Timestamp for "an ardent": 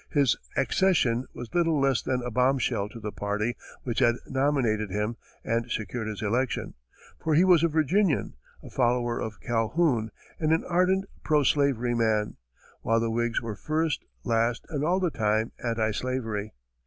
10.53-11.05